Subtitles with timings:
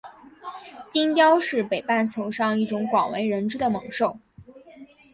[0.89, 4.11] 金雕是北半球上一种广为人知的猛禽。